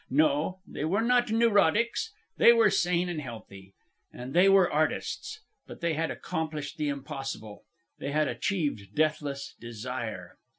[0.09, 2.11] No, they were not neurotics.
[2.37, 3.75] They were sane and healthy,
[4.11, 5.41] and they were artists.
[5.67, 7.65] But they had accomplished the impossible.
[7.99, 10.39] They had achieved deathless desire.